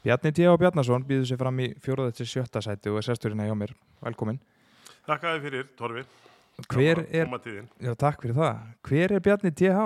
[0.00, 0.52] Bjarni T.A.
[0.56, 3.74] Bjarnason býður sér fram í fjóruða til sjötta sæti og er sesturinn hjá mér.
[4.00, 4.38] Velkomin.
[5.04, 6.04] Takk að þið fyrir, Torfi.
[6.70, 7.28] Hver er,
[7.80, 9.84] já takk fyrir það, hver er Bjarni T.H.?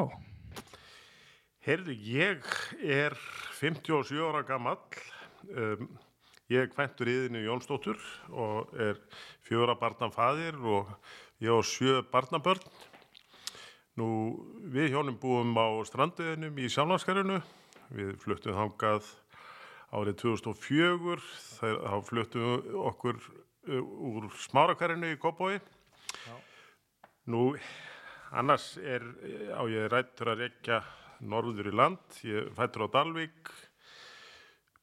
[1.67, 2.47] Heyrðu, ég
[2.85, 3.19] er
[3.59, 5.03] 57 ára gamall.
[5.51, 5.91] Um,
[6.53, 7.99] ég er kvæntur íðinu Jónsdóttur
[8.31, 9.01] og er
[9.49, 10.95] fjóra barnan faðir og
[11.43, 12.63] ég á sjö barnabörn.
[13.99, 14.07] Nú,
[14.71, 17.43] við hjónum búum á stranduðinum í Sjálfnarskarinu.
[17.95, 19.11] Við fluttum þangað
[19.95, 21.25] árið 2004.
[21.61, 25.59] Þegar, þá fluttum við okkur uh, úr smárakarinu í Kópói.
[27.31, 27.55] Nú,
[28.37, 29.05] annars er
[29.57, 30.83] á ég rættur að rekja
[31.25, 32.19] norður í land.
[32.27, 33.53] Ég fættur á Dalvík,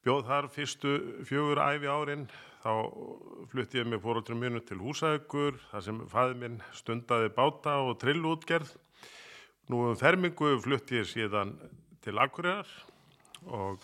[0.02, 0.94] bjóð þar fyrstu
[1.28, 2.26] fjögur æfi árin.
[2.62, 2.72] Þá
[3.50, 8.70] flutti ég með fóröldrum minu til Húsaukur, þar sem fæði minn stundaði báta og trillútgerð.
[9.70, 11.56] Nú um fermingu flutti ég síðan
[12.02, 12.70] til Akureyrar
[13.46, 13.82] og,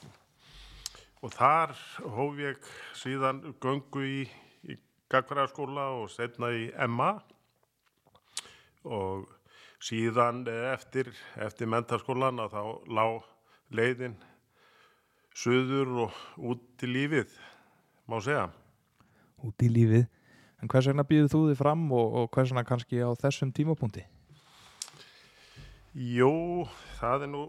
[1.22, 1.74] og þar
[2.14, 4.20] hóf ég síðan göngu í,
[4.68, 4.78] í
[5.10, 7.10] Gagfræðaskóla og setna í MA
[8.88, 9.26] og
[9.82, 10.44] síðan
[10.74, 12.62] eftir, eftir mentarskólan að þá
[12.98, 13.26] lág
[13.74, 14.16] leiðin
[15.38, 17.34] söður og út í lífið,
[18.10, 18.48] má segja.
[19.46, 20.06] Út í lífið.
[20.58, 24.02] En hvers vegna býður þú þið fram og, og hvers vegna kannski á þessum tímapunkti?
[25.98, 26.66] Jú,
[26.98, 27.44] það er nú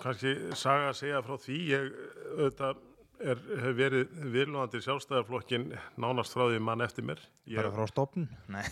[0.00, 1.58] kannski saga að segja frá því.
[1.68, 1.90] Ég
[2.38, 2.80] auðvitað
[3.24, 7.22] er, hef verið viljóðandi sjálfstæðarflokkin nánast frá því mann eftir mér.
[7.48, 8.28] Ég, Bara frá stopn?
[8.52, 8.62] Nei.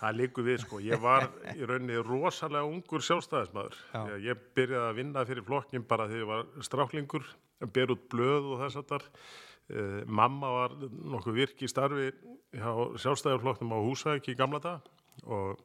[0.00, 0.80] það líkur við sko.
[0.84, 3.78] Ég var í rauninni rosalega ungur sjálfstæðismæður.
[3.92, 4.00] Já.
[4.12, 7.30] Ég, ég byrjaði að vinna fyrir flokkin bara þegar ég var stráklingur,
[7.72, 9.06] ber út blöð og þess að þar.
[9.66, 12.12] Uh, mamma var nokkuð virk í starfi
[12.54, 12.70] hjá
[13.02, 14.92] sjálfstæðarflokknum á Húsæk í gamla dag
[15.26, 15.56] og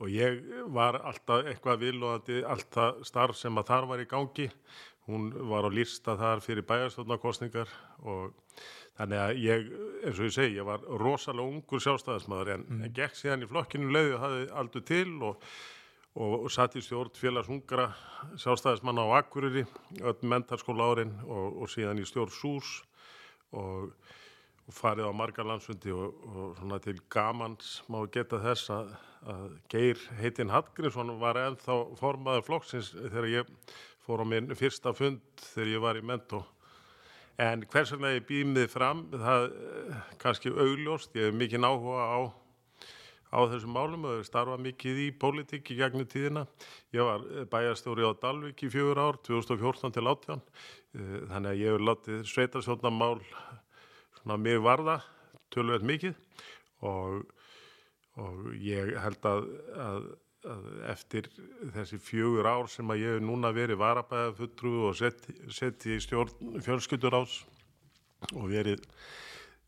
[0.00, 0.38] og ég
[0.72, 4.46] var alltaf eitthvað vilóðandi, alltaf starf sem að þar var í gangi.
[5.10, 7.72] Hún var á lista þar fyrir bæjarstofnarkostningar
[8.02, 8.36] og
[8.98, 9.66] þannig að ég,
[10.04, 12.86] eins og ég segi, ég var rosalega ungur sjálfstæðismæður en mm.
[12.96, 15.50] gekk síðan í flokkinu leiði og hafði aldur til og,
[16.14, 17.90] og, og satt í stjórn félagsungra
[18.44, 19.66] sjálfstæðismanna á Akureyri,
[20.00, 22.80] öll mentarskóla árin og, og síðan í stjórn SÚS
[23.56, 23.92] og
[24.70, 28.90] og farið á margar landsfundi og, og svona til gamans má geta þess að,
[29.32, 33.50] að Geir heitinn Hallgrímsson var ennþá formaður flokksins þegar ég
[34.06, 35.22] fór á minn fyrsta fund
[35.52, 36.42] þegar ég var í mentó.
[37.40, 42.18] En hvers vegna ég býmið fram, það eh, kannski augljóst, ég hef mikið áhuga á,
[43.32, 46.44] á þessum málum og starfa mikið í pólitík í gegnum tíðina.
[46.92, 50.44] Ég var bæjarstjóri á Dalvik í fjögur ár, 2014 til 18,
[51.30, 53.16] þannig að ég hef látið sveitarsjónamál
[54.20, 55.00] svona mig varða
[55.54, 56.18] tölvöld mikið
[56.86, 57.22] og,
[58.20, 59.46] og ég held að,
[59.80, 60.10] að
[60.88, 61.28] eftir
[61.74, 65.98] þessi fjögur ár sem að ég hef núna verið varabæða fulltrú og sett, sett í
[66.00, 67.42] stjórn fjölskyldur ás
[68.32, 68.84] og verið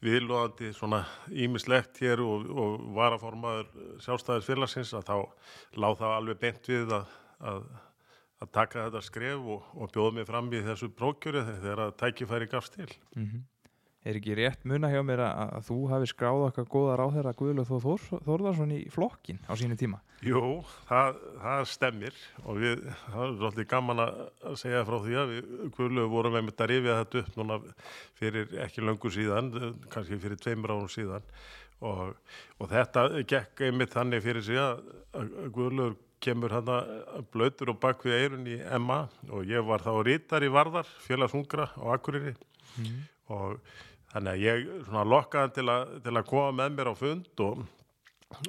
[0.03, 3.69] viðlóðandi svona ímislegt hér og, og varaformaður
[4.03, 5.17] sjálfstæðis félagsins að þá
[5.85, 7.15] láð það alveg bent við að,
[7.53, 7.69] að,
[8.43, 12.51] að taka þetta skref og, og bjóða mig fram í þessu prókjöru þegar að tækifæri
[12.51, 12.89] gafst til.
[13.15, 13.45] Mm -hmm.
[14.03, 17.65] Er ekki rétt muna hjá mér að, að þú hafi skráð okkar góða ráðherra Guðlu
[17.69, 20.01] Þór Þór, Þórðarsson í flokkin á sínu tíma?
[20.27, 20.41] Jú,
[20.89, 25.53] það, það stemmir og við, það er svolítið gaman að segja frá því að við
[25.77, 27.59] Guðlu vorum með þetta rifið þetta upp núna
[28.19, 29.53] fyrir ekki löngu síðan,
[29.95, 31.29] kannski fyrir tveimur árum síðan
[31.83, 32.03] og,
[32.59, 34.83] og þetta gekk einmitt þannig fyrir sig að,
[35.15, 35.89] að Guðlu
[36.23, 36.75] kemur hann
[37.35, 41.71] blöytur og bak við eirun í Emma og ég var þá rítar í Varðar, félagsungra
[41.75, 42.35] á Akureyri
[42.79, 43.01] mm.
[43.35, 43.59] og
[44.13, 45.69] Þannig að ég svona lokkaði til,
[46.05, 47.63] til að koma með mér á fund og,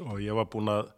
[0.04, 0.90] og ég var búin að,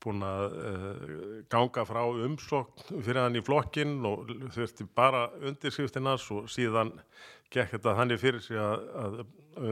[0.00, 6.48] búin að uh, ganga frá umsókn fyrir hann í flokkin og þurfti bara undirskriftinans og
[6.52, 6.94] síðan
[7.52, 9.20] gekk þetta þannig fyrir sig að, að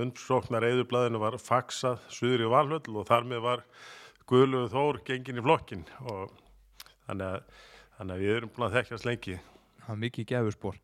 [0.05, 3.65] umsóknar eðublaðinu var faksað suður í valhöll og þar með var
[4.28, 6.31] Guðluð Þór gengin í flokkin og
[7.09, 7.65] þannig að,
[7.99, 9.34] þannig að við erum búin að þekkjast lengi.
[9.84, 10.78] Það er mikið gefurspór.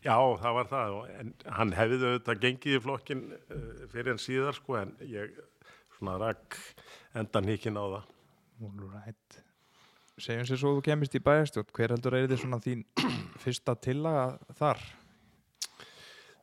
[0.00, 4.56] Já, það var það, en hann hefði auðvitað gengið í flokkin uh, fyrir en síðar
[4.56, 5.34] sko, en ég
[5.98, 6.56] svona rakk
[7.20, 8.06] endan híkin á það.
[8.94, 9.36] Right.
[10.20, 12.86] Segjum sér svo þú kemist í bæjarstjórn, hver heldur er þið svona þín
[13.44, 14.24] fyrsta tillaga
[14.56, 14.80] þar?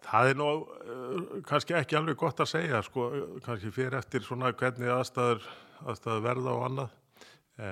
[0.07, 1.18] Það er nú uh,
[1.50, 3.09] kannski ekki alveg gott að segja, sko,
[3.45, 5.50] kannski fyrir eftir svona hvernig aðstæður,
[5.81, 6.95] aðstæður verða og annað,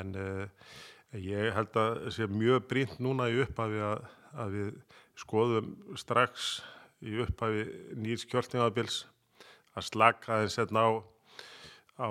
[0.02, 0.68] en uh,
[1.14, 4.78] ég held að sé mjög brínt núna í upphafi að, að við
[5.20, 6.60] skoðum strax
[7.06, 7.66] í upphafi
[8.00, 9.04] nýrs kjörtingabils
[9.76, 10.92] að slaka þess hérna á,
[12.00, 12.10] á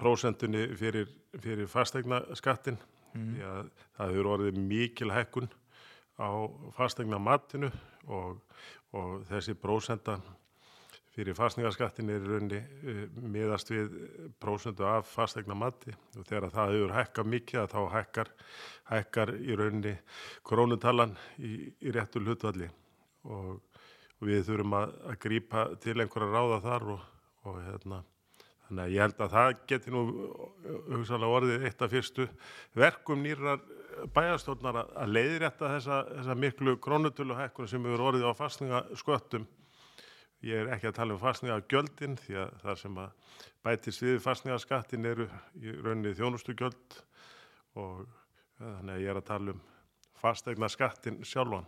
[0.00, 1.08] prósentunni fyrir,
[1.40, 2.78] fyrir fastegna skattin
[3.14, 3.28] mm.
[3.34, 5.50] því að það hefur orðið mikil hekkun
[6.20, 6.30] á
[6.76, 7.70] fastegna matinu
[8.06, 8.40] og,
[8.94, 10.18] og þessi prósenda
[11.14, 13.02] fyrir fastningarskattin er í rauninni uh,
[13.34, 13.92] miðast við
[14.42, 18.32] prósendu af fastegna mati og þegar það hefur hækkað mikið þá hækkar,
[18.90, 19.94] hækkar í rauninni
[20.46, 22.70] krónutalan í, í réttu hlutvalli
[23.24, 23.60] og,
[24.18, 27.06] og við þurfum að, að grípa til einhverja ráða þar og,
[27.44, 28.02] og hérna
[28.64, 30.04] þannig að ég held að það geti nú
[30.90, 32.28] hugsalega orðið eitt af fyrstu
[32.74, 33.60] verkum nýrar
[34.14, 39.44] bæjarstjórnar að, leiðrétta þessa, þessa miklu krónutölu hækkun sem hefur orðið á fastningasköttum
[40.44, 44.18] Ég er ekki að tala um fastninga gjöldin því að það sem að bætist við
[44.24, 46.98] fastningaskattin eru í rauninni þjónustu gjöld
[47.80, 48.04] og
[48.58, 49.62] þannig að ég er að tala um
[50.20, 51.64] fastegna skattin sjálfan.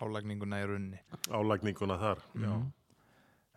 [0.00, 1.02] Álagninguna í rauninni.
[1.28, 2.44] Álagninguna þar, mm.
[2.46, 2.54] já.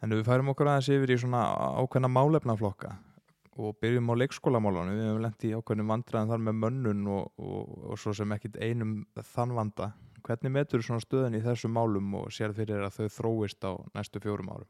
[0.04, 1.46] En við færum okkur aðeins yfir í svona
[1.80, 2.98] ákveðna málefnaflokka
[3.63, 4.98] og byrjum á leikskólamálunum.
[4.98, 8.60] Við hefum lendið í ákveðnum vandræðan þar með mönnun og, og, og svo sem ekkit
[8.60, 8.98] einum
[9.31, 9.94] þann vanda.
[10.24, 14.22] Hvernig metur svona stöðin í þessum málum og sér fyrir að þau þróist á næstu
[14.24, 14.70] fjórum árum?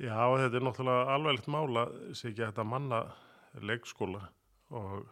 [0.00, 1.84] Já, þetta er náttúrulega alveglegt mála
[2.16, 2.98] sem ekki hægt að manna
[3.64, 4.22] leikskóla
[4.76, 5.06] og,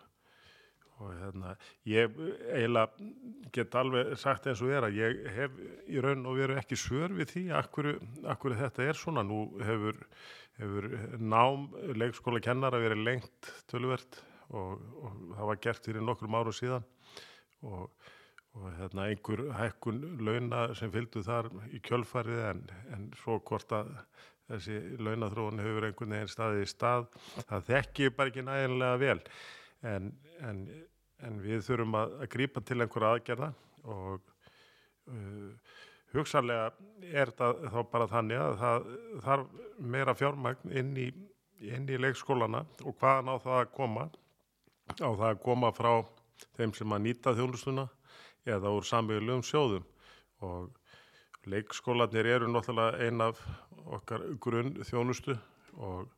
[1.00, 1.54] og hérna,
[1.88, 2.16] ég
[2.52, 3.08] eiginlega
[3.52, 7.16] get alveg sagt eins og er að ég hef í raun og veru ekki svör
[7.16, 7.90] við því akkur,
[8.28, 9.24] akkur þetta er svona.
[9.24, 10.00] Nú hefur,
[10.60, 10.90] hefur
[11.20, 14.20] nám leikskóla kennara verið lengt tölvert
[14.50, 16.84] og, og það var gert fyrir nokkrum áru síðan
[17.64, 17.88] og
[18.54, 22.62] og hérna einhver hækkun launa sem fylgdu þar í kjölfarið en,
[22.94, 23.90] en svo hvort að
[24.50, 27.08] þessi launathróun hefur einhvern veginn staðið í stað
[27.48, 29.16] það þekki bara ekki nægilega vel.
[29.84, 30.12] En,
[30.46, 30.60] en,
[31.24, 33.50] en við þurfum að, að grípa til einhverja aðgerða
[33.94, 34.30] og
[35.10, 35.74] uh,
[36.14, 36.70] hugsanlega
[37.10, 38.90] er það þá bara þannig að það
[39.26, 39.58] þarf
[39.96, 41.08] meira fjármagn inn í,
[41.64, 44.06] inn í leikskólana og hvaðan á það að koma?
[44.94, 45.92] Á það að koma frá
[46.54, 47.88] þeim sem að nýta þjónustuna
[48.48, 49.86] eða úr samvegulegum sjóðum.
[50.44, 53.40] Og leikskólanir eru náttúrulega ein af
[53.84, 55.36] okkar grunn þjónustu
[55.76, 56.08] og,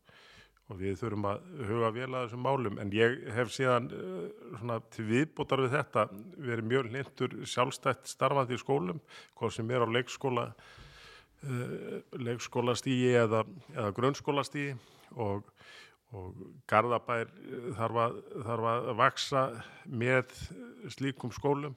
[0.71, 2.81] og við þurfum að huga vel að þessum málum.
[2.83, 4.27] En ég hef síðan uh,
[4.59, 9.03] svona, til viðbútar við þetta verið mjög lindur sjálfstætt starfandi í skólum
[9.39, 13.43] hvað sem er á leikskóla uh, leikskólastígi eða,
[13.75, 14.79] eða grunnskólastígi
[15.17, 15.51] og
[16.15, 16.37] og
[16.71, 17.31] Garðabær
[17.77, 19.43] þarf að, þarf að vaksa
[19.91, 20.37] með
[20.95, 21.75] slíkum skólum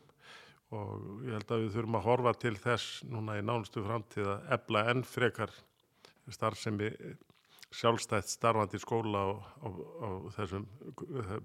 [0.76, 4.54] og ég held að við þurfum að horfa til þess núna í nánustu framtíð að
[4.58, 5.54] ebla enn frekar
[6.30, 6.92] starfsemi
[7.74, 9.30] sjálfstætt starfandi skóla á,
[9.66, 9.68] á,
[10.06, 10.66] á þessum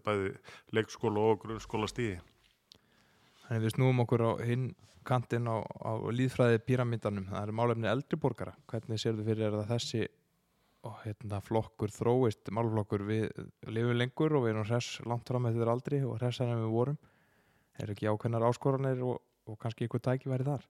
[0.04, 0.34] bæði
[0.76, 2.18] leikskóla og grunnskóla stíði.
[3.44, 4.70] Þannig við snúum okkur á hinn
[5.04, 8.54] kantinn á, á líðfræði píramítanum, það eru málefni eldriborgara.
[8.72, 10.04] Hvernig sér þú fyrir að þessi
[10.84, 13.26] og, hérna, flokkur þróist, málflokkur við
[13.68, 16.72] lifum lengur og við erum hress langt fram með þetta aldri og hressar en við
[16.72, 16.98] vorum
[17.82, 20.66] er ekki ákveðnar áskoranir og, og kannski einhver tæki væri þar?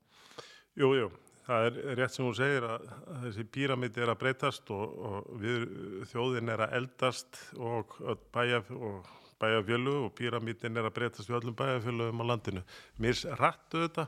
[0.80, 1.10] Jú, jú,
[1.46, 5.28] það er rétt sem hún segir að, að þessi píramíti er að breytast og, og
[5.42, 5.66] við
[6.10, 7.94] þjóðin er að eldast og
[8.34, 12.64] bæjafjölu og píramítin er að breytast við öllum bæjafjöluðum á landinu.
[13.02, 14.06] Mér rættu þetta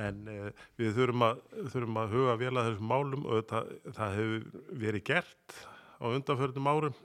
[0.00, 0.48] en eh,
[0.80, 1.42] við þurfum að,
[1.74, 3.62] þurfum að huga vel að þessum málum og þetta,
[3.98, 5.60] það hefur verið gert
[6.00, 6.96] á undanförnum árum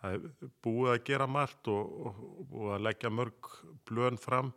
[0.00, 2.22] það er búið að gera margt og, og,
[2.52, 3.50] og að leggja mörg
[3.88, 4.52] blön fram.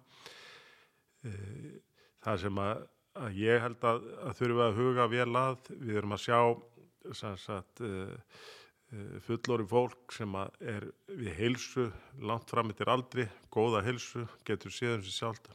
[1.28, 1.80] Eh,
[2.24, 2.86] það sem að,
[3.24, 6.40] að ég held að, að þurfum að huga vel að við erum að sjá
[7.16, 8.16] sagt, uh,
[8.94, 11.88] uh, fullori fólk sem er við heilsu
[12.22, 15.50] langt fram eftir aldri, góða heilsu getur séðum sér sjálf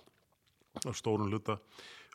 [0.83, 1.59] á stórun luta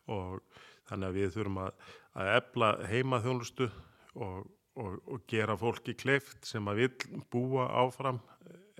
[0.09, 0.41] og
[0.89, 1.83] þannig að við þurfum að,
[2.19, 3.69] að ebla heima þjónustu
[4.17, 4.49] og,
[4.79, 8.21] og, og gera fólki kleift sem að vil búa áfram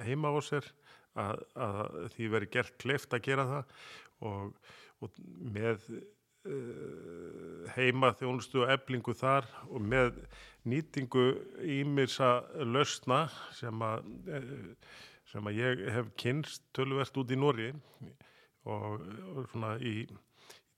[0.04, 0.68] heima á sér
[1.20, 1.82] að, að
[2.16, 3.76] því veri gert kleift að gera það.
[4.30, 4.72] Og,
[5.04, 5.20] og
[5.56, 10.24] með uh, heima þjónustu og eblingu þar og með
[10.70, 11.28] nýtingu
[11.80, 13.26] ímirsa lausna
[13.58, 14.96] sem að, uh,
[15.32, 17.72] sem að ég hef kynst tölvert út í Nóri
[18.68, 20.02] og, og svona í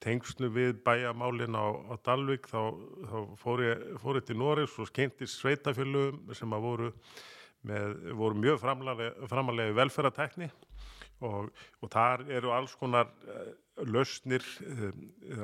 [0.02, 2.74] tengslu við bæjamálin á, á Dalvik þá,
[3.12, 6.06] þá fór, ég, fór ég til Norris og skeintist sveitafjölu
[6.38, 6.92] sem að voru,
[7.70, 10.50] með, voru mjög framalega velferðartekni
[11.22, 13.52] og, og þar eru alls konar uh,
[13.86, 14.90] lausnir, uh,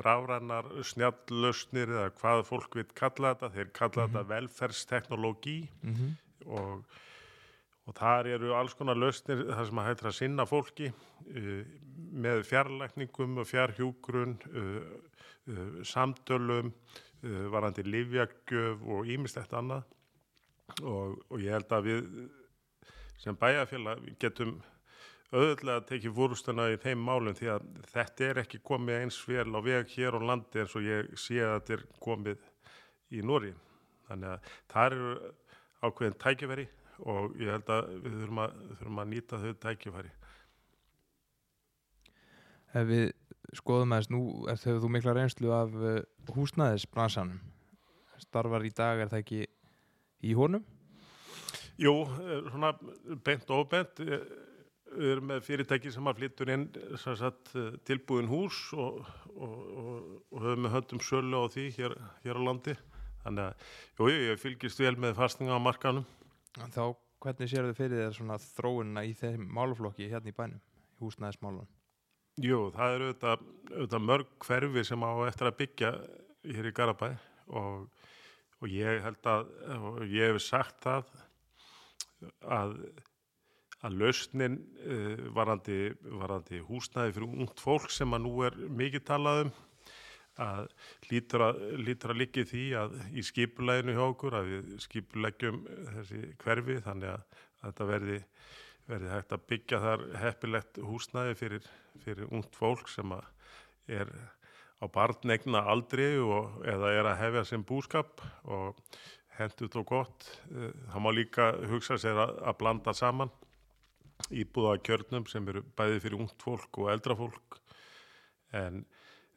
[0.04, 4.16] rárannar, snjallösnir eða hvað fólk vil kalla þetta, þeir kalla mm -hmm.
[4.16, 6.16] þetta velferðsteknologi mm -hmm.
[6.46, 6.98] og,
[7.88, 11.60] og þar eru alls konar lausnir þar sem að hættra að sinna fólki uh,
[12.18, 14.38] með fjarlækningum og fjarhjúgrun,
[15.86, 16.70] samtölum,
[17.52, 19.84] varandi livjagjöf og ímistætt annað
[20.82, 22.08] og, og ég held að við
[23.18, 24.58] sem bæjarfélag getum
[25.28, 29.60] auðvitað tekið fórustuna í þeim málum því að þetta er ekki komið eins vel á
[29.64, 32.46] veg hér á landi eins og ég sé að þetta er komið
[33.12, 33.52] í Nóri.
[34.08, 35.10] Þannig að það eru
[35.84, 36.66] ákveðin tækifæri
[37.04, 40.10] og ég held að við þurfum að, þurfum að nýta þau tækifæri.
[42.78, 43.04] Ef við
[43.56, 46.00] skoðum aðeins, nú er þau þú mikla reynslu af uh,
[46.34, 47.38] húsnæðisbransanum.
[48.18, 49.44] Starfar í dag er það ekki
[50.26, 50.64] í honum?
[51.78, 52.72] Jú, eh, svona
[53.24, 54.00] beint og ofbeint.
[54.02, 54.26] eh,
[54.88, 56.62] Við erum með fyrirtæki sem að flyttur inn
[56.96, 59.02] sagt, eh, tilbúin hús og,
[59.36, 62.74] og, og, og höfum með höndum sölu á því hér, hér á landi.
[63.22, 63.66] Þannig að,
[64.00, 66.06] jú, ég fylgist vel með fastninga á markanum.
[66.58, 66.84] Þá
[67.22, 70.62] hvernig sér þau fyrir þér svona þróunina í þeim málaflokki hérna í bænum,
[70.96, 71.68] í húsnæðismálunum?
[72.38, 75.92] Jú, það eru auðvitað, auðvitað mörg hverfi sem á eftir að byggja
[76.54, 77.08] hér í Garabæ
[77.58, 77.88] og,
[78.62, 81.08] og ég held að, og ég hef sagt það
[82.46, 82.76] að,
[83.82, 85.80] að lausnin uh, varandi,
[86.22, 89.52] varandi húsnæði fyrir ungt fólk sem að nú er mikið talað um
[90.38, 90.68] að
[91.10, 91.44] lítur
[92.12, 95.60] að líki því að í skipuleginu hjá okkur að við skipulegjum
[95.96, 97.24] þessi hverfi þannig að,
[97.58, 98.18] að þetta verði
[98.88, 101.68] verði hægt að byggja þar heppilegt húsnæði fyrir,
[102.04, 103.12] fyrir ungt fólk sem
[103.88, 104.12] er
[104.78, 108.78] á barnegna aldri og, eða er að hefja sem búskap og
[109.38, 110.28] hendut og gott.
[110.50, 113.32] Eh, Það má líka hugsa sér að, að blanda saman
[114.34, 117.60] íbúða kjörnum sem eru bæði fyrir ungt fólk og eldra fólk
[118.56, 118.80] en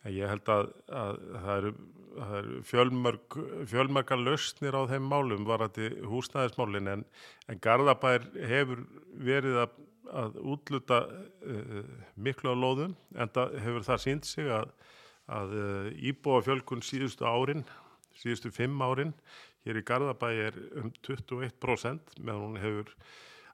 [0.09, 1.71] ég held að, að það eru,
[2.37, 3.37] eru fjölmörg,
[3.69, 7.05] fjölmörgar lausnir á þeim málum varandi húsnæðismálin en,
[7.47, 8.83] en Garðabær hefur
[9.21, 9.77] verið að,
[10.23, 11.77] að útluta uh,
[12.15, 14.73] miklu á lóðum en það hefur það sínt sig að,
[15.29, 17.65] að uh, íbúa fjölkun síðustu árin,
[18.17, 19.13] síðustu fimm árin
[19.65, 22.95] hér í Garðabæ er um 21% meðan hún hefur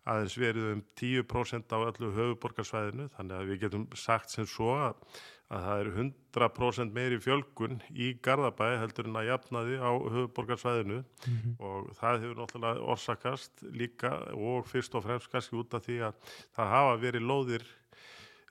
[0.08, 5.02] aðeins verið um 10% á öllu höfuborgarsvæðinu þannig að við getum sagt sem svo að,
[5.48, 10.98] að það eru 100% meiri fjölgun í Garðabæ heldur en að jafnaði á höfuborgarsvæðinu
[11.64, 16.34] og það hefur náttúrulega orsakast líka og fyrst og fremst kannski út af því að
[16.58, 17.66] það hafa verið lóðir,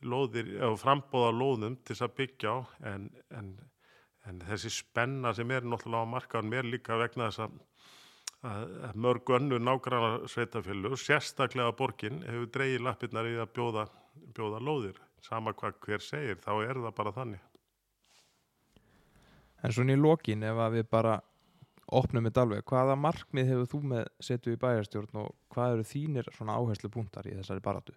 [0.03, 2.59] lóðir frambóða lóðum til að byggja á.
[2.95, 3.53] En, en,
[4.25, 7.61] en þessi spenna sem er náttúrulega á markaðum er líka vegna þess að
[8.97, 13.87] mörg önnu nágrannar sveitafjölu, sérstaklega borgin hefur dreigið lappirnar í að bjóða,
[14.37, 15.06] bjóða lóðir.
[15.25, 17.45] Sama hvað hver segir, þá er það bara þannig.
[19.65, 21.17] En svona í lokin ef að við bara
[21.97, 26.31] opnum þetta alveg, hvaða markmið hefur þú með setu í bæjarstjórn og hvað eru þínir
[26.35, 27.95] svona áherslu punktar í þessari baratu?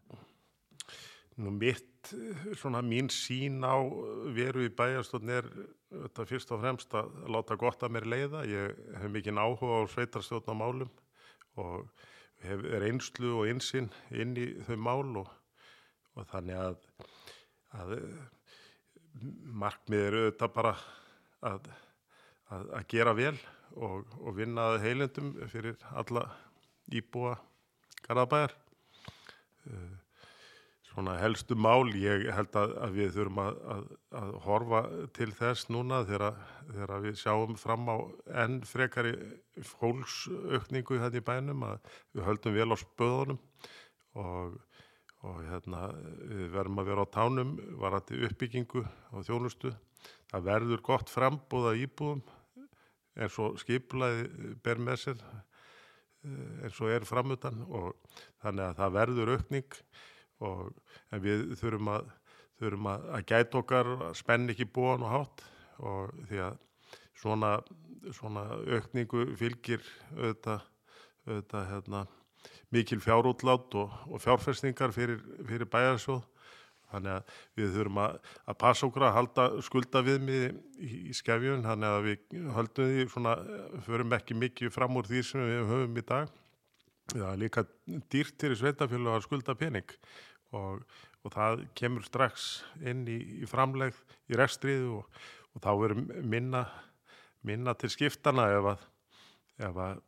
[1.39, 2.11] Nú mitt,
[2.59, 3.79] svona mín sín á
[4.35, 5.47] veru í bæjarstofn er
[5.89, 8.43] þetta fyrst og fremst að láta gott að mér leiða.
[8.49, 10.91] Ég hef mikinn áhuga á sveitarstjórn á málum
[11.59, 11.87] og
[12.43, 15.31] hef reynslu og insinn inn í þau mál og,
[16.19, 16.81] og þannig að,
[17.79, 17.93] að
[19.63, 20.73] markmið eru þetta bara
[21.47, 21.69] að,
[22.51, 23.35] að, að gera vel
[23.75, 26.27] og, og vinna að heilendum fyrir alla
[26.95, 27.37] íbúa
[28.05, 28.53] Garðabæjar.
[29.69, 29.97] Uh,
[30.89, 33.83] svona helstu mál, ég held að, að við þurfum að, að,
[34.19, 34.79] að horfa
[35.15, 36.39] til þess núna þegar,
[36.71, 37.97] þegar við sjáum fram á
[38.43, 39.13] enn frekari
[39.75, 43.39] fólksaukningu þetta í bænum að við höldum vel á spöðunum
[44.17, 44.57] og,
[45.27, 45.89] og hérna,
[46.23, 49.73] við verðum að vera á tánum varandi uppbyggingu og þjónustu.
[50.31, 52.23] Það verður gott frambúða íbúðum
[53.19, 55.23] eins og skiplaði ber með sér
[56.63, 57.93] eins og er framötan og
[58.43, 59.77] þannig að það verður aukning
[60.43, 60.63] og
[61.11, 62.09] en við þurfum að,
[62.59, 65.45] þurfum að, að gæta okkar, að spenna ekki búan og hátt
[65.79, 66.59] og því að
[67.19, 67.51] svona,
[68.15, 69.83] svona aukningu fylgir
[70.15, 70.67] auðvitað,
[71.27, 72.05] auðvitað hérna,
[72.73, 76.25] mikil fjárútlát og, og fjárfestingar fyrir, fyrir bæjarsjóð
[76.89, 78.15] þannig að við þurfum að,
[78.49, 80.45] að passa okkur að halda skulda við mig
[80.81, 83.35] í, í skefjun þannig að við höldum því svona,
[83.85, 86.33] förum ekki mikið fram úr því sem við höfum í dag.
[87.09, 87.65] Það er líka
[88.13, 89.93] dýrt til í sveitafjölu að skulda pening
[90.57, 90.83] og,
[91.25, 92.49] og það kemur strax
[92.81, 93.97] inn í, í framlegð
[94.29, 95.21] í rekstrið og,
[95.53, 96.65] og þá verður minna,
[97.45, 98.89] minna til skiptana ef að,
[99.69, 100.01] að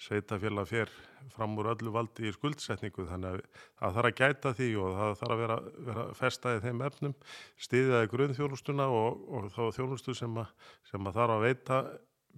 [0.00, 0.92] sveitafjöla fer
[1.34, 3.42] fram úr öllu valdi í skuldsetningu þannig að
[3.80, 5.58] það þarf að gæta því og það þarf að vera,
[5.90, 7.18] vera festaði þeim efnum,
[7.66, 10.56] stiðjaði grunnþjónustuna og, og þá þjónustu sem að,
[10.90, 11.84] sem að þarf að veita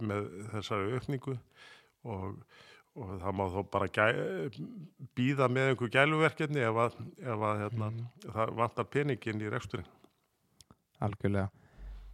[0.02, 1.38] með þessari aukningu
[2.02, 2.36] og
[2.92, 4.04] og það má þó bara gæ,
[5.16, 7.90] býða með einhver gæluverkefni ef að, ef að hérna,
[8.26, 9.88] það vantar peningin í reksturinn.
[11.02, 11.48] Algjörlega.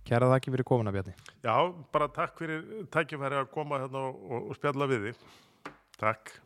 [0.09, 1.13] Kæra þakki fyrir komuna Bjarni.
[1.43, 1.57] Já,
[1.93, 5.27] bara takk fyrir tækifæri að koma hérna og, og spjalla við þig.
[5.99, 6.41] Takk.